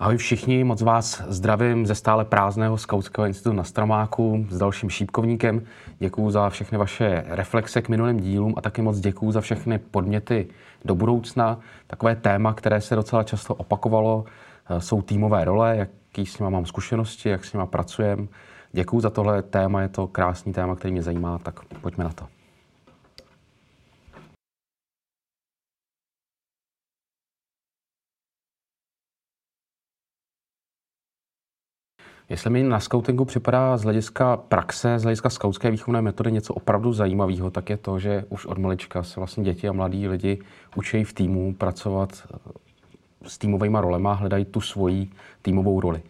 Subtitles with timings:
[0.00, 5.62] Ahoj všichni, moc vás zdravím ze stále prázdného Skautského institutu na Stromáku s dalším šípkovníkem.
[5.98, 10.48] Děkuju za všechny vaše reflexe k minulým dílům a taky moc děkuju za všechny podněty
[10.84, 11.60] do budoucna.
[11.86, 14.24] Takové téma, které se docela často opakovalo,
[14.70, 18.28] eh, jsou týmové role, jaký s nimi mám zkušenosti, jak s nimi pracujem.
[18.72, 22.39] Děkuju za tohle téma, je to krásný téma, který mě zajímá, tak pojďme na to.
[32.30, 36.92] Jestli mi na scoutingu připadá z hlediska praxe, z hlediska skautské výchovné metody něco opravdu
[36.92, 40.38] zajímavého, tak je to, že už od malička se vlastně děti a mladí lidi
[40.76, 42.38] učí v týmu pracovat eh,
[43.24, 45.10] s týmovými rolema, hledají tu svoji
[45.42, 46.02] týmovou roli.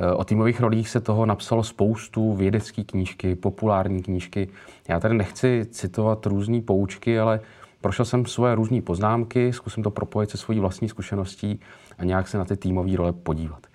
[0.00, 4.48] Eh, o týmových rolích se toho napsalo spoustu vědecké knížky, populární knížky.
[4.88, 7.40] Já tady nechci citovat různé poučky, ale
[7.80, 11.60] prošel jsem svoje různé poznámky, zkusím to propojit se svojí vlastní zkušeností
[11.98, 13.66] a nějak se na ty týmové role podívat.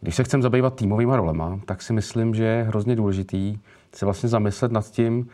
[0.00, 3.58] Když se chcem zabývat týmovými rolema, tak si myslím, že je hrozně důležitý
[3.94, 5.28] se vlastně zamyslet nad tím,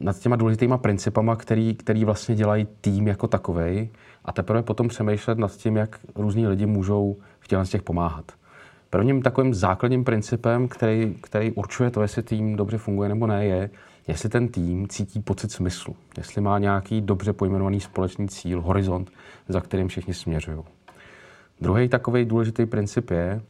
[0.00, 3.90] nad těma důležitýma principama, který, který vlastně dělají tým jako takový,
[4.24, 8.32] a teprve potom přemýšlet nad tím, jak různí lidi můžou v těch, těch pomáhat.
[8.90, 13.70] Prvním takovým základním principem, který, který určuje to, jestli tým dobře funguje nebo ne, je,
[14.08, 19.10] jestli ten tým cítí pocit smyslu, jestli má nějaký dobře pojmenovaný společný cíl, horizont,
[19.48, 20.58] za kterým všichni směřují.
[21.60, 23.40] Druhý takový důležitý princip je,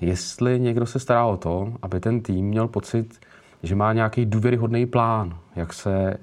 [0.00, 3.20] jestli někdo se stará o to, aby ten tým měl pocit,
[3.62, 6.16] že má nějaký důvěryhodný plán, jak se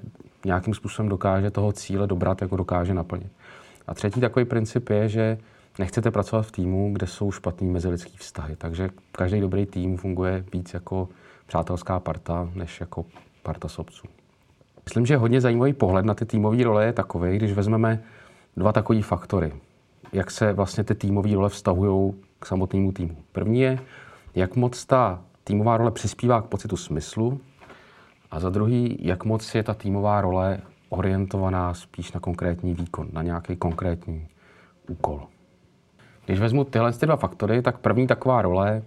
[0.44, 3.32] nějakým způsobem dokáže toho cíle dobrat, jako dokáže naplnit.
[3.86, 5.38] A třetí takový princip je, že
[5.78, 8.56] nechcete pracovat v týmu, kde jsou špatný mezilidský vztahy.
[8.56, 11.08] Takže každý dobrý tým funguje víc jako
[11.46, 13.04] přátelská parta, než jako
[13.42, 14.06] parta sobců.
[14.84, 18.02] Myslím, že hodně zajímavý pohled na ty týmové role je takový, když vezmeme
[18.56, 19.52] dva takové faktory.
[20.12, 23.16] Jak se vlastně ty týmové role vztahují k samotnému týmu.
[23.32, 23.78] První je,
[24.34, 27.40] jak moc ta týmová role přispívá k pocitu smyslu
[28.30, 30.58] a za druhý, jak moc je ta týmová role
[30.88, 34.28] orientovaná spíš na konkrétní výkon, na nějaký konkrétní
[34.88, 35.22] úkol.
[36.26, 38.82] Když vezmu tyhle ty dva faktory, tak první taková role,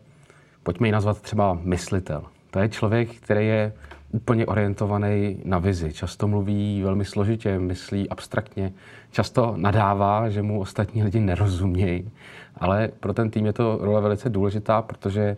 [0.64, 2.24] pojďme ji nazvat třeba myslitel.
[2.52, 3.74] To je člověk, který je
[4.12, 5.94] úplně orientovaný na vizi.
[5.94, 8.74] Často mluví velmi složitě, myslí abstraktně,
[9.12, 12.12] často nadává, že mu ostatní lidi nerozumějí,
[12.58, 15.38] ale pro ten tým je to role velice důležitá, protože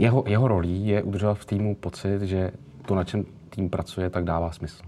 [0.00, 2.50] jeho, jeho rolí je udržovat v týmu pocit, že
[2.86, 4.82] to, na čem tým pracuje, tak dává smysl.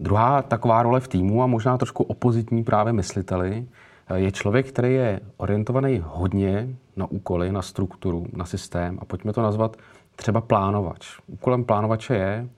[0.00, 3.66] Druhá taková role v týmu a možná trošku opozitní právě mysliteli
[4.14, 9.42] je člověk, který je orientovaný hodně na úkoly, na strukturu, na systém a pojďme to
[9.42, 9.76] nazvat
[10.16, 11.18] třeba plánovač.
[11.26, 12.48] Úkolem plánovače je,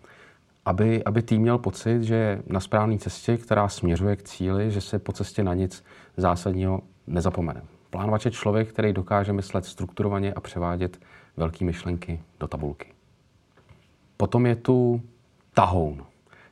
[0.65, 4.81] aby, aby tým měl pocit, že je na správné cestě, která směřuje k cíli, že
[4.81, 5.85] se po cestě na nic
[6.17, 7.63] zásadního nezapomene.
[7.95, 10.99] Plánovač je člověk, který dokáže myslet strukturovaně a převádět
[11.37, 12.87] velké myšlenky do tabulky.
[14.17, 15.03] Potom je tu
[15.53, 16.05] tahoun.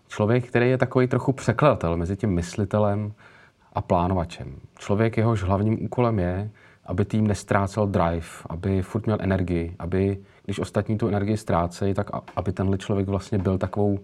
[0.08, 3.12] Člověk, který je takový trochu překladatel mezi tím myslitelem
[3.72, 4.54] a plánovačem.
[4.78, 6.50] Člověk, jehož hlavním úkolem je,
[6.86, 12.10] aby tým nestrácel drive, aby furt měl energii, aby když ostatní tu energii ztrácejí, tak
[12.36, 13.98] aby tenhle člověk vlastně byl takovou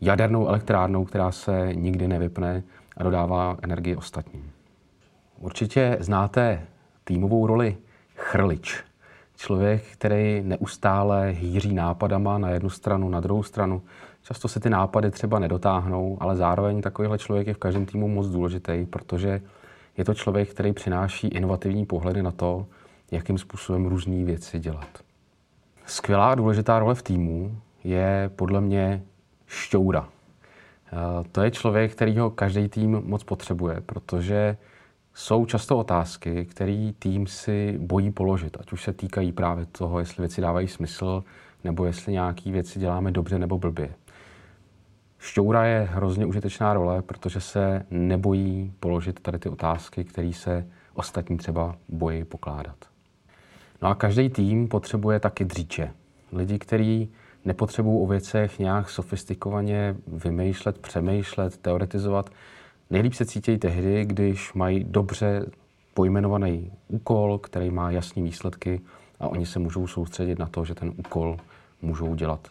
[0.00, 2.62] jadernou elektrárnou, která se nikdy nevypne
[2.96, 4.50] a dodává energii ostatním.
[5.38, 6.66] Určitě znáte
[7.04, 7.76] týmovou roli
[8.16, 8.84] chrlič.
[9.36, 13.82] Člověk, který neustále hýří nápadama na jednu stranu, na druhou stranu.
[14.22, 18.26] Často se ty nápady třeba nedotáhnou, ale zároveň takovýhle člověk je v každém týmu moc
[18.26, 19.40] důležitý, protože
[19.96, 22.66] je to člověk, který přináší inovativní pohledy na to,
[23.10, 24.88] jakým způsobem různé věci dělat.
[25.86, 29.02] Skvělá důležitá role v týmu je podle mě
[29.46, 30.08] šťoura.
[30.92, 34.56] Eh, to je člověk, kterýho každý tým moc potřebuje, protože
[35.14, 40.20] jsou často otázky, které tým si bojí položit, ať už se týkají právě toho, jestli
[40.22, 41.24] věci dávají smysl,
[41.64, 43.94] nebo jestli nějaké věci děláme dobře nebo blbě.
[45.18, 51.36] Šťoura je hrozně užitečná role, protože se nebojí položit tady ty otázky, které se ostatní
[51.36, 52.76] třeba bojí pokládat.
[53.82, 55.92] No a každý tým potřebuje taky dříče.
[56.32, 57.12] Lidi, kteří
[57.44, 62.30] nepotřebují o věcech nějak sofistikovaně vymýšlet, přemýšlet, teoretizovat.
[62.90, 65.46] Nejlíp se cítí tehdy, když mají dobře
[65.94, 68.80] pojmenovaný úkol, který má jasné výsledky
[69.20, 71.36] a oni se můžou soustředit na to, že ten úkol
[71.82, 72.48] můžou dělat.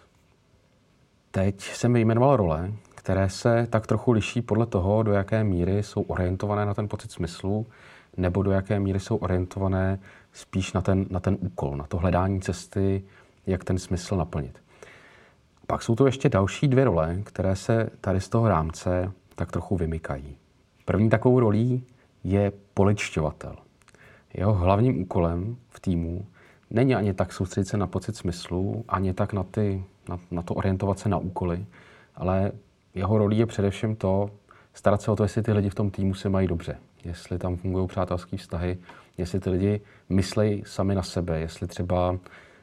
[1.32, 6.02] Teď jsem vyjmenoval role, které se tak trochu liší podle toho, do jaké míry jsou
[6.02, 7.68] orientované na ten pocit smyslu,
[8.18, 10.00] nebo do jaké míry jsou orientované
[10.34, 13.04] spíš na ten, na ten úkol, na to hledání cesty,
[13.48, 14.60] jak ten smysl naplnit.
[15.68, 19.76] Pak jsou tu ještě další dvě role, které se tady z toho rámce tak trochu
[19.76, 20.38] vymykají.
[20.86, 21.84] První takovou rolí
[22.24, 23.56] je poličťovatel.
[24.34, 26.26] Jeho hlavním úkolem v týmu
[26.70, 30.54] není ani tak soustředit se na pocit smyslu, ani tak na, ty, na, na to
[30.54, 31.66] orientovat se na úkoly,
[32.16, 32.52] ale
[32.96, 34.30] jeho rolí je především to,
[34.74, 37.58] starat se o to, jestli ty lidi v tom týmu se mají dobře, jestli tam
[37.58, 38.78] fungují přátelské vztahy,
[39.18, 42.18] jestli ty lidi myslejí sami na sebe, jestli třeba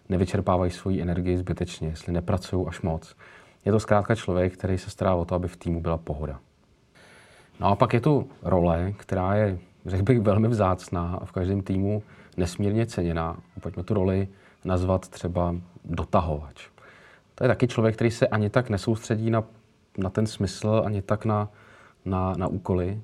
[0.09, 3.17] nevyčerpávají svoji energii zbytečně, jestli nepracují až moc.
[3.65, 6.41] Je to zkrátka člověk, který se stará o to, aby v týmu byla pohoda.
[7.61, 11.63] No a pak je tu role, která je, řekl bych, velmi vzácná a v každém
[11.63, 12.03] týmu
[12.37, 13.37] nesmírně ceněná.
[13.61, 14.29] Pojďme tu roli
[14.65, 16.69] nazvat třeba dotahovač.
[17.35, 19.45] To je taky člověk, který se ani tak nesoustředí na,
[19.99, 21.49] na ten smysl, ani tak na,
[22.05, 23.01] na, na úkoly,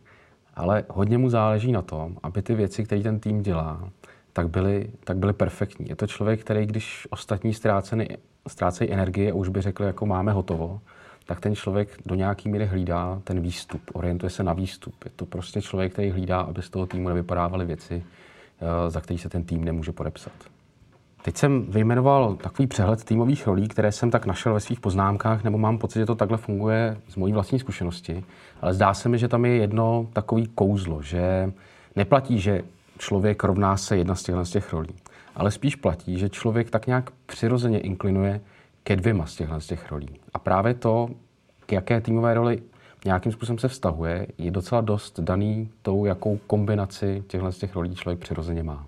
[0.55, 3.89] ale hodně mu záleží na tom, aby ty věci, které ten tým dělá,
[4.33, 5.89] tak byly, tak byly perfektní.
[5.89, 7.55] Je to člověk, který, když ostatní
[8.49, 10.81] ztrácejí energii a už by řekli, jako máme hotovo,
[11.27, 14.95] tak ten člověk do nějaký míry hlídá ten výstup, orientuje se na výstup.
[15.05, 18.03] Je to prostě člověk, který hlídá, aby z toho týmu nevypadávaly věci,
[18.61, 20.33] eh, za který se ten tým nemůže podepsat.
[21.25, 25.59] Teď jsem vyjmenoval takový přehled týmových rolí, které jsem tak našel ve svých poznámkách, nebo
[25.59, 28.25] mám pocit, že to takhle funguje z mojí vlastní zkušenosti.
[28.61, 31.53] Ale zdá se mi, že tam je jedno takový kouzlo, že
[31.97, 32.63] neplatí, že
[32.99, 34.95] člověk rovná se jedna z těchto z těch rolí.
[35.37, 38.41] Ale spíš platí, že člověk tak nějak přirozeně inklinuje
[38.85, 40.09] ke dvěma z těchto z těch rolí.
[40.35, 41.09] A právě to,
[41.67, 42.63] k jaké týmové roli
[43.05, 47.95] nějakým způsobem se vztahuje, je docela dost daný tou, jakou kombinaci těchto z těch rolí
[47.95, 48.87] člověk přirozeně má.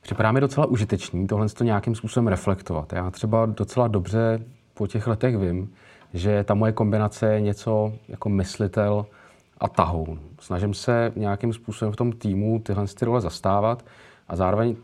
[0.00, 2.92] Připadá mi docela užitečný tohle to nějakým způsobem reflektovat.
[2.92, 4.40] Já třeba docela dobře
[4.74, 5.72] po těch letech vím,
[6.14, 9.06] že ta moje kombinace je něco jako myslitel
[9.58, 10.20] a tahoun.
[10.40, 13.84] Snažím se nějakým způsobem v tom týmu tyhle ty role zastávat
[14.28, 14.76] a zároveň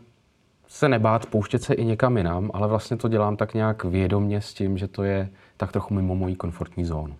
[0.67, 4.53] se nebát pouštět se i někam jinam, ale vlastně to dělám tak nějak vědomně s
[4.53, 7.15] tím, že to je tak trochu mimo mojí komfortní zónu.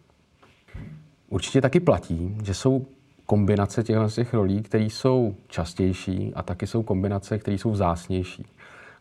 [1.30, 2.86] Určitě taky platí, že jsou
[3.26, 8.46] kombinace těchto těch rolí, které jsou častější a taky jsou kombinace, které jsou vzácnější.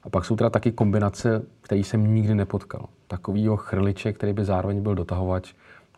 [0.02, 2.88] A pak jsou teda taky kombinace, které jsem nikdy nepotkal.
[3.06, 5.52] Takovýho chrliče, který by zároveň byl dotahovač,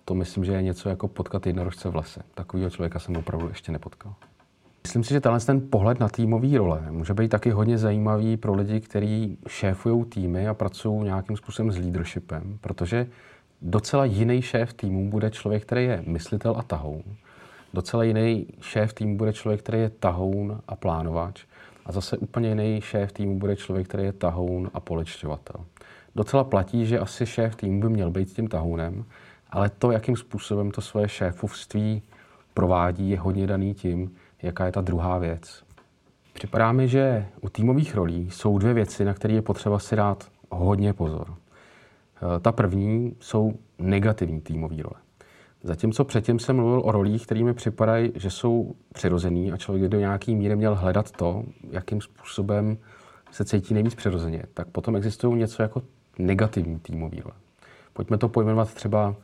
[0.04, 2.22] to myslím, že je něco jako potkat jednorožce v lese.
[2.34, 4.14] Takovýho člověka jsem opravdu ještě nepotkal.
[4.82, 8.54] Myslím si, že tenhle ten pohled na týmový role může být taky hodně zajímavý pro
[8.54, 13.06] lidi, kteří šéfují týmy a pracují nějakým způsobem s leadershipem, protože
[13.62, 17.02] docela jiný šéf týmu bude člověk, který je myslitel a tahoun.
[17.74, 21.44] Docela jiný šéf týmu bude člověk, který je tahoun a plánovač.
[21.86, 25.64] A zase úplně jiný šéf týmu bude člověk, který je tahoun a polečťovatel.
[26.16, 29.04] Docela platí, že asi šéf týmu by měl být tím tahounem,
[29.50, 32.02] ale to, jakým způsobem to svoje šéfovství
[32.54, 35.62] provádí, je hodně daný tím, jaká je ta druhá věc.
[36.32, 40.28] Připadá mi, že u týmových rolí jsou dvě věci, na které je potřeba si dát
[40.50, 41.34] hodně pozor.
[41.34, 45.00] Eh, ta první jsou negativní týmové role.
[45.62, 49.98] Zatímco předtím jsem mluvil o rolích, které mi připadají, že jsou přirozený a člověk do
[49.98, 52.78] nějaký míry měl hledat to, jakým způsobem
[53.30, 55.82] se cítí nejvíc přirozeně, tak potom existují něco jako
[56.18, 57.34] negativní týmový role.
[57.92, 59.14] Pojďme to pojmenovat třeba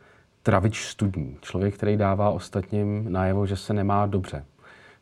[0.42, 1.36] travič studní.
[1.40, 4.44] Člověk, který dává ostatním najevo, že se nemá dobře.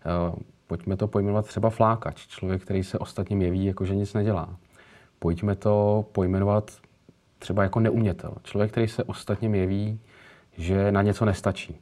[0.06, 2.26] Eh, pojďme to pojmenovat třeba flákač.
[2.26, 4.56] Člověk, který se ostatním jeví, jako že nic nedělá.
[5.18, 6.70] Pojďme to pojmenovat
[7.38, 8.34] třeba jako neumětel.
[8.42, 10.00] Člověk, který se ostatním jeví,
[10.52, 11.80] že na něco nestačí.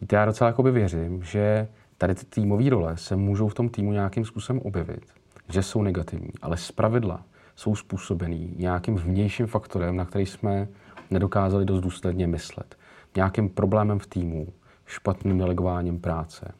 [0.00, 1.68] Víte, já docela jakoby věřím, že
[1.98, 5.04] tady ty týmové role se můžou v tom týmu nějakým způsobem objevit,
[5.48, 7.22] že jsou negativní, ale z pravidla
[7.56, 10.68] jsou způsobený nějakým vnějším faktorem, na který jsme
[11.10, 12.76] nedokázali dost důsledně myslet.
[13.16, 14.52] Nějakým problémem v týmu,
[14.86, 16.52] špatným delegováním práce,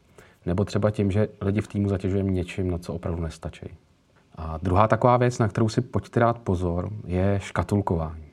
[0.45, 3.65] nebo třeba tím, že lidi v týmu zatěžujeme něčím, na co opravdu nestačí.
[4.35, 8.23] A druhá taková věc, na kterou si pojďte dát pozor, je škatulkování.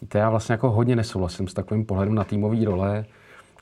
[0.00, 3.04] Víte, já vlastně jako hodně nesouhlasím s takovým pohledem na týmový role,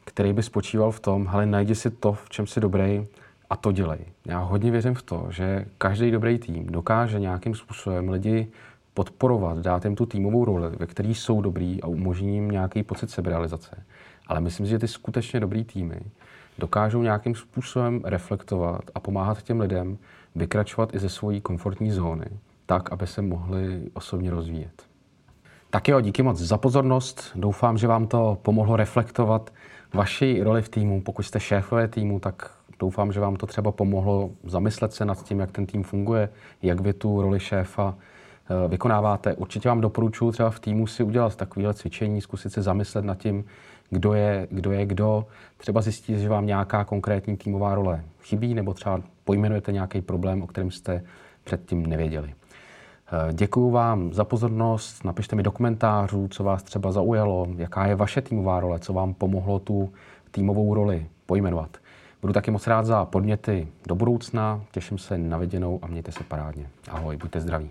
[0.04, 3.06] který by spočíval v tom, hele, najdi si to, v čem jsi dobrý
[3.50, 3.99] a to dělej.
[4.26, 8.49] Já hodně věřím v to, že každý dobrý tým dokáže nějakým způsobem lidi
[8.94, 13.11] podporovat, dát jim tu týmovou roli, ve které jsou dobrý a umožní jim nějaký pocit
[13.11, 13.84] seberealizace.
[14.26, 16.00] Ale myslím si, že ty skutečně dobrý týmy
[16.58, 19.99] dokážou nějakým způsobem reflektovat a pomáhat těm lidem
[20.34, 22.26] vykračovat i ze svojí komfortní zóny,
[22.66, 24.82] tak, aby se mohli osobně rozvíjet.
[25.70, 27.30] Tak jo, díky moc za pozornost.
[27.34, 29.52] Doufám, že vám to pomohlo reflektovat
[29.94, 31.02] vaši roli v týmu.
[31.02, 35.40] Pokud jste šéfové týmu, tak doufám, že vám to třeba pomohlo zamyslet se nad tím,
[35.40, 36.28] jak ten tým funguje,
[36.62, 39.34] jak vy tu roli šéfa eh, vykonáváte.
[39.34, 43.44] Určitě vám doporučuji třeba v týmu si udělat takovéhle cvičení, zkusit se zamyslet nad tím,
[43.94, 45.26] kdo je, kdo je kdo.
[45.56, 50.46] Třeba zjistit, že vám nějaká konkrétní týmová role chybí, nebo třeba pojmenujete nějaký problém, o
[50.46, 51.04] kterém jste
[51.44, 52.34] předtím nevěděli.
[53.12, 57.94] Eh, Děkuji vám za pozornost, napište mi do komentářů, co vás třeba zaujalo, jaká je
[57.94, 59.92] vaše týmová role, co vám pomohlo tu
[60.30, 61.76] týmovou roli pojmenovat.
[62.20, 64.60] Budu taky moc rád za podněty do budoucna.
[64.72, 66.66] Těším se na viděnou a mějte se parádně.
[66.90, 67.70] Ahoj, buďte zdraví.